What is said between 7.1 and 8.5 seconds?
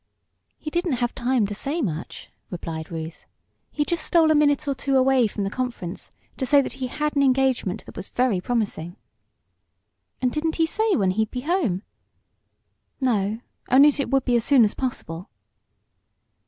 an engagement that was very